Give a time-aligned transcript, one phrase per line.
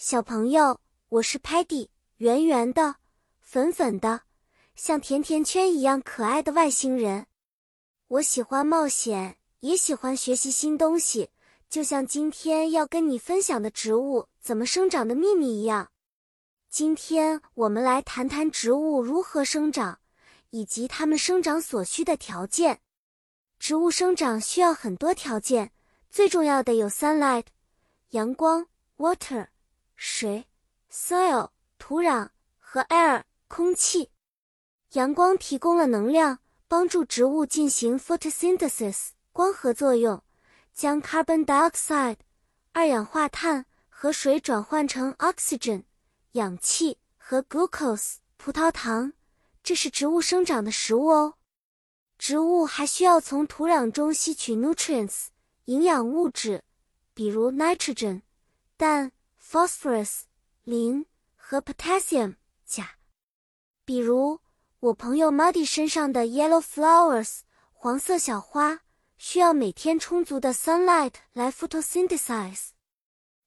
[0.00, 0.78] 小朋友，
[1.08, 1.88] 我是 Patty，
[2.18, 2.98] 圆圆的，
[3.40, 4.20] 粉粉的，
[4.76, 7.26] 像甜甜圈一样可爱的外星人。
[8.06, 11.30] 我喜欢冒险，也喜欢学习新东西，
[11.68, 15.90] 就像今天要跟你分享的植物怎么生长的秘密一样。
[16.70, 19.98] 今天我们来谈谈植物如何生长，
[20.50, 22.82] 以及它们生长所需的条件。
[23.58, 25.72] 植物生长需要很多条件，
[26.08, 27.46] 最重要的有 sunlight，
[28.10, 28.68] 阳光
[28.98, 29.48] ，water。
[30.00, 30.46] 水
[30.92, 34.10] （soil）、土壤和 air（ 空气）。
[34.94, 40.22] 阳光提供了能量，帮助植物进行 photosynthesis（ 光合作用），
[40.72, 42.18] 将 carbon dioxide（
[42.72, 45.82] 二氧化碳）和水转换成 oxygen（
[46.32, 49.12] 氧气）和 glucose（ 葡萄糖）。
[49.64, 51.34] 这是植物生长的食物哦。
[52.16, 55.26] 植物还需要从土壤中吸取 nutrients（
[55.64, 56.62] 营养物质），
[57.12, 58.22] 比如 nitrogen（
[58.76, 59.10] 氮）。
[59.50, 60.24] Phosphorus
[60.64, 62.34] 磷和 potassium
[62.66, 62.98] 钾，
[63.82, 64.40] 比如
[64.78, 67.40] 我朋友 Muddy 身上的 yellow flowers
[67.72, 68.80] 黄色小花，
[69.16, 72.72] 需要每天充足的 sunlight 来 photosynthesize。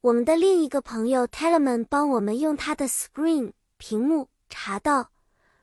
[0.00, 5.12] 我们的另一个朋友 Telemann 帮我们用他的 screen 屏幕查到，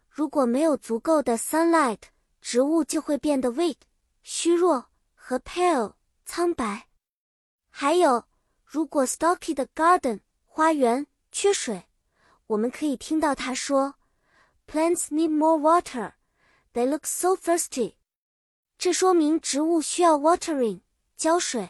[0.08, 2.03] 如果没有足够的 sunlight，
[2.39, 3.75] 植物就会变得 weak
[4.23, 6.88] 虚弱和 pale 苍白。
[7.70, 8.23] 还有。
[8.73, 10.22] 如果 Stocky 的 garden
[10.53, 11.88] 花园缺水，
[12.47, 13.95] 我们可以听到他说
[14.67, 16.16] ：“Plants need more water.
[16.73, 17.95] They look so thirsty.”
[18.77, 20.81] 这说明植物需要 watering
[21.16, 21.69] 浇水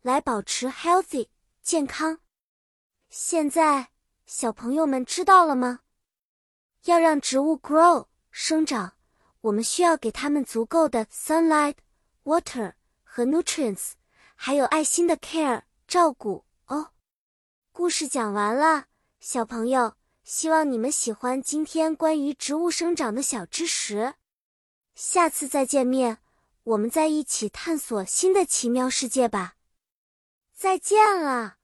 [0.00, 1.28] 来保持 healthy
[1.62, 2.20] 健康。
[3.10, 3.90] 现在
[4.24, 5.80] 小朋友们知道了吗？
[6.84, 8.94] 要让植物 grow 生长，
[9.42, 11.74] 我们需要给它们足够的 sunlight、
[12.24, 13.90] water 和 nutrients，
[14.34, 15.64] 还有爱心的 care。
[15.86, 16.92] 照顾哦，
[17.74, 18.84] 故事讲完了，
[19.18, 24.12] 小朋友，希望你们喜欢今天关于植物生长的小知识。
[24.94, 26.18] 下次再见面，
[26.64, 29.54] 我们再一起探索新的奇妙世界吧。
[30.54, 31.61] 再见了。